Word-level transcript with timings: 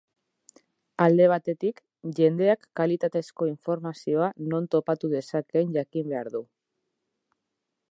Alde 1.05 1.27
batetik, 1.31 1.81
jendeak 2.19 2.65
kalitatezko 2.81 3.49
informazioa 3.51 4.31
non 4.55 4.67
topatu 4.77 5.13
dezakeen 5.15 5.77
jakin 5.79 6.11
behar 6.15 6.35
du. 6.39 6.45